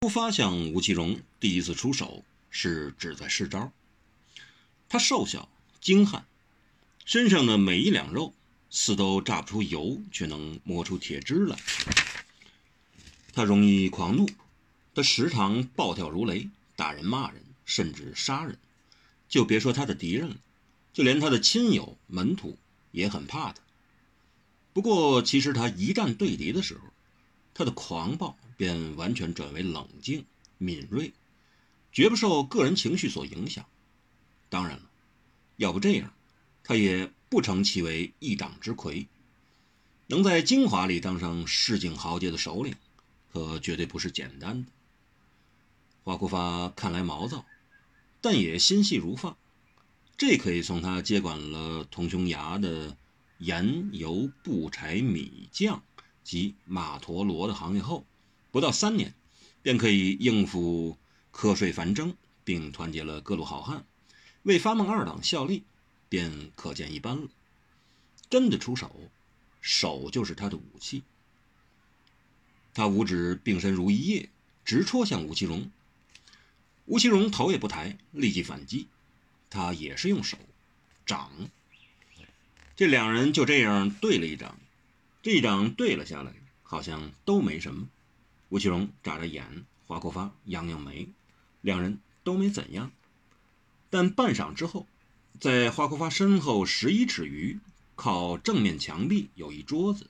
[0.00, 3.72] 不发向吴奇隆第一次出手是志在试招。
[4.88, 5.48] 他瘦小
[5.80, 6.24] 精悍，
[7.04, 8.32] 身上的每一两肉
[8.70, 11.58] 似都榨不出油，却能磨出铁汁来。
[13.32, 14.30] 他容易狂怒，
[14.94, 18.56] 他时常暴跳如雷，打人骂人，甚至杀人。
[19.28, 20.36] 就别说他的敌人了，
[20.92, 22.56] 就连他的亲友门徒
[22.92, 23.60] 也很怕他。
[24.72, 26.84] 不过，其实他一旦对敌的时候，
[27.52, 30.26] 他的狂暴便完全转为冷静
[30.58, 31.14] 敏锐，
[31.90, 33.64] 绝不受个人情绪所影响。
[34.50, 34.90] 当然了，
[35.56, 36.12] 要不这样，
[36.62, 39.08] 他也不成其为一党之魁。
[40.08, 42.74] 能在京华里当上市井豪杰的首领，
[43.32, 44.70] 可绝对不是简单的。
[46.04, 47.46] 花库发看来毛躁。
[48.20, 49.36] 但也心细如发，
[50.16, 52.96] 这可以从他接管了同匈牙的
[53.38, 55.84] 盐油布柴米酱
[56.24, 58.04] 及马陀罗的行业后，
[58.58, 59.14] 不到三年，
[59.62, 60.98] 便可以应付
[61.32, 63.84] 瞌睡繁征，并团结了各路好汉，
[64.42, 65.62] 为发梦二党效力，
[66.08, 67.28] 便可见一斑了。
[68.28, 68.90] 真的出手，
[69.60, 71.04] 手就是他的武器。
[72.74, 74.28] 他五指并伸如一叶，
[74.64, 75.70] 直戳向吴奇隆。
[76.86, 78.88] 吴奇隆头也不抬，立即反击。
[79.50, 80.36] 他也是用手
[81.06, 81.30] 掌。
[82.74, 84.58] 这两人就这样对了一掌。
[85.22, 86.32] 这一掌对了下来，
[86.64, 87.86] 好像都没什么。
[88.48, 91.08] 吴奇隆眨着眼，华国发扬扬眉，
[91.60, 92.90] 两人都没怎样。
[93.90, 94.86] 但半晌之后，
[95.38, 97.58] 在华国发身后十一尺余，
[97.94, 100.08] 靠正面墙壁有一桌子，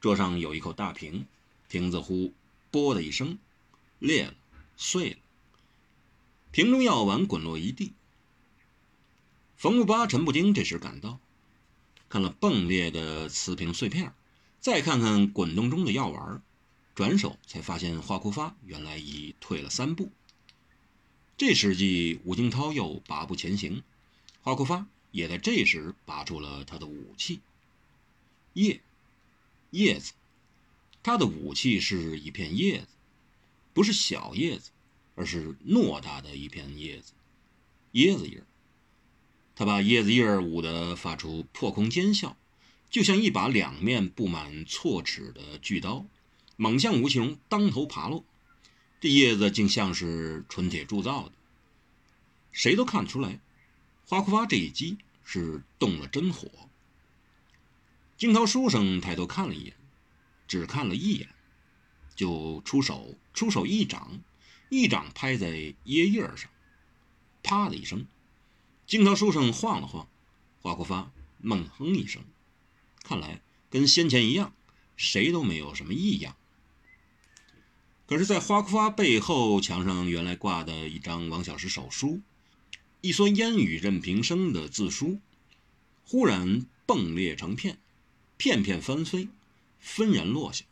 [0.00, 1.26] 桌上有一口大瓶，
[1.68, 2.32] 瓶子呼
[2.70, 3.38] “啵”的一声
[3.98, 4.34] 裂了，
[4.76, 5.16] 碎了。
[6.50, 7.92] 瓶中药丸滚落一地。
[9.56, 11.18] 冯木巴、陈不丁这时赶到，
[12.08, 14.12] 看了迸裂的瓷瓶碎片，
[14.60, 16.42] 再看看滚动中的药丸，
[16.94, 20.10] 转手才发现华库发原来已退了三步。
[21.36, 23.82] 这时计吴京涛又拔步前行，
[24.42, 27.40] 华库发也在这时拔出了他的武器——
[28.54, 28.80] 叶
[29.70, 30.12] 叶子。
[31.02, 32.88] 他的武器是一片叶子，
[33.72, 34.70] 不是小叶子。
[35.14, 37.12] 而是偌大的一片叶子，
[37.92, 38.42] 椰子叶
[39.54, 42.34] 他把椰子叶舞得发出破空尖啸，
[42.90, 46.06] 就像一把两面布满错齿的巨刀，
[46.62, 48.24] 猛向无穷当头爬落。
[49.00, 51.32] 这叶子竟像是纯铁铸造的，
[52.52, 53.40] 谁都看得出来，
[54.06, 56.48] 花枯发这一击是动了真火。
[58.16, 59.74] 惊涛书生抬头看了一眼，
[60.46, 61.28] 只看了一眼，
[62.14, 64.20] 就出手，出手一掌。
[64.68, 66.48] 一掌拍在椰叶上，
[67.42, 68.06] 啪的一声，
[68.86, 70.08] 惊涛书生晃了晃，
[70.60, 72.22] 花枯发闷哼一声，
[73.02, 74.54] 看来跟先前一样，
[74.96, 76.36] 谁都没有什么异样。
[78.06, 82.20] 可是，在花国发背后墙上原来挂的一张王小石手书，
[83.00, 85.20] 一蓑烟雨任平生的字书，
[86.04, 87.78] 忽然迸裂成片，
[88.36, 89.28] 片片翻飞，
[89.78, 90.64] 纷然落下。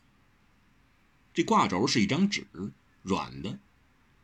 [1.33, 2.45] 这挂轴是一张纸，
[3.01, 3.57] 软的。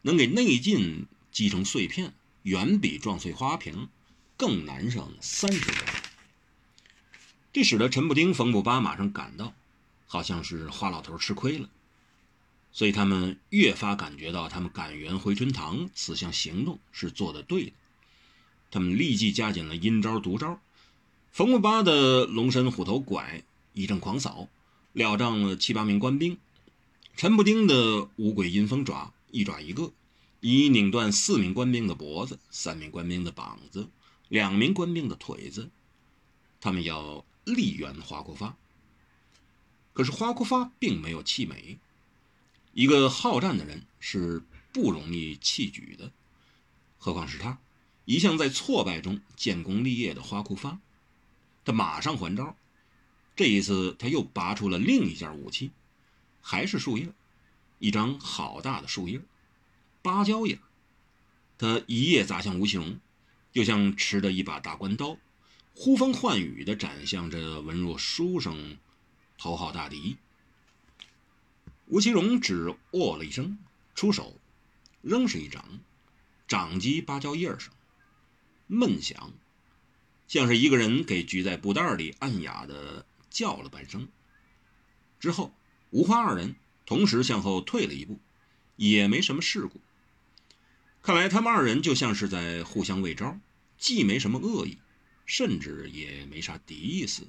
[0.04, 2.14] 能给内劲击成碎片，
[2.44, 3.90] 远比撞碎花瓶
[4.38, 5.78] 更难上三十倍。
[7.52, 9.56] 这使得陈步丁、冯步八马上赶到，
[10.06, 11.70] 好像是花老头吃亏了，
[12.72, 17.72] 所以他们越发感觉到他们赶圆回春堂此项行动是做的对的。
[18.70, 20.60] 他们立即加紧了阴招毒招。
[21.32, 24.48] 冯步八的龙身虎头拐一阵狂扫，
[24.94, 26.36] 了仗了七八名官兵；
[27.16, 29.14] 陈步丁的五鬼阴风爪。
[29.30, 29.92] 一爪一个，
[30.40, 33.90] 已拧断四名官兵的脖子，三名官兵的膀子，
[34.30, 35.70] 两名官兵的腿子。
[36.62, 38.56] 他们要力援花国发，
[39.94, 41.78] 可是花国发并没有气馁。
[42.78, 46.12] 一个好战的人是不容易弃举的，
[47.00, 47.58] 何况是他，
[48.06, 50.78] 一向在挫败中建功立业的花库发。
[51.66, 52.56] 他马上还招，
[53.36, 55.72] 这一次他又拔出了另一件武器，
[56.40, 57.10] 还是树叶。
[57.80, 59.22] 一张好大的树叶，
[60.04, 60.60] 芭蕉叶，
[61.58, 63.00] 他一叶砸向吴奇隆，
[63.52, 65.18] 就像持着一把大关刀，
[65.74, 68.78] 呼风唤雨地斩向这文弱书生
[69.36, 70.18] 头号大敌。
[71.88, 73.58] 吴奇隆只哦了一声，
[73.96, 74.40] 出手，
[75.02, 75.80] 仍是一掌，
[76.48, 77.74] 掌击芭蕉叶上，
[78.68, 79.34] 闷响，
[80.28, 84.08] 像是一个人给举在布袋里暗哑的叫了半声。
[85.20, 85.54] 之后，
[85.90, 86.56] 吴花二人。
[86.86, 88.18] 同时向后退了一步，
[88.78, 89.82] 也没什么事故。
[91.02, 93.38] 看来他们二人就像是在互相喂招，
[93.78, 94.78] 既没什么恶意，
[95.26, 97.28] 甚至也没啥敌意似的。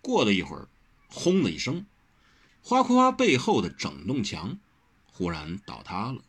[0.00, 0.68] 过了一会儿，
[1.06, 1.86] 轰的一声，
[2.66, 4.58] 花夸背后的整栋墙
[5.12, 6.22] 忽然倒塌了，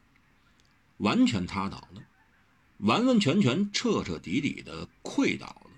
[0.98, 2.04] 完全塌倒了，
[2.80, 5.72] 完完全全、彻彻底底的溃倒了。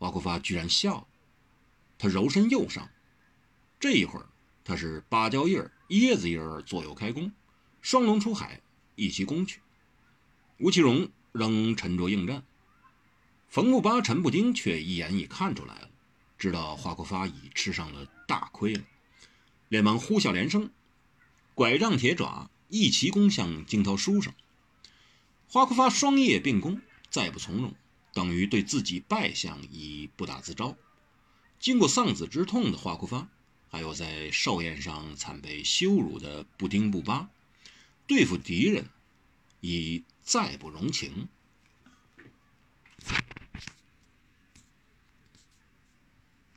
[0.00, 1.06] 花库发居然笑了，
[1.96, 2.90] 他柔身右上，
[3.78, 4.26] 这一会儿
[4.64, 7.30] 他是芭蕉叶、椰子叶左右开弓，
[7.82, 8.60] 双龙出海，
[8.96, 9.60] 一齐攻去。
[10.58, 12.42] 吴奇隆仍沉着应战，
[13.48, 15.90] 冯不八、陈不丁却一眼已看出来了，
[16.42, 18.82] 知道花库发已吃上了大亏了，
[19.68, 20.72] 连忙呼啸连声，
[21.54, 24.34] 拐杖铁爪一齐攻向惊涛书生。
[25.46, 26.80] 花库发双叶并攻，
[27.10, 27.72] 再不从容。
[28.12, 30.76] 等于对自己败相已不打自招。
[31.60, 33.28] 经过丧子之痛的花库发，
[33.70, 37.30] 还有在寿宴上惨被羞辱的布丁布巴，
[38.08, 38.86] 对付敌人
[39.60, 41.28] 已再不容情。